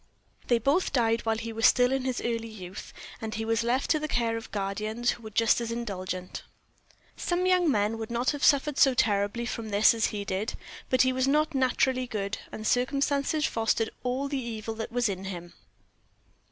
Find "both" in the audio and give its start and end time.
0.57-0.91